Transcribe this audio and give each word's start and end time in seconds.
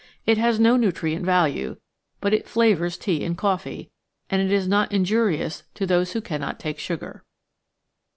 It 0.25 0.39
has 0.39 0.59
no 0.59 0.77
nutrient 0.77 1.23
value, 1.23 1.77
but 2.21 2.33
it 2.33 2.47
flavours 2.47 2.97
tea 2.97 3.23
and 3.23 3.37
coffee, 3.37 3.91
and 4.31 4.41
it 4.41 4.51
is 4.51 4.67
not 4.67 4.91
injurious 4.91 5.61
to 5.75 5.85
those 5.85 6.13
who 6.13 6.21
can 6.21 6.41
not 6.41 6.59
take 6.59 6.79
sugar. 6.79 7.23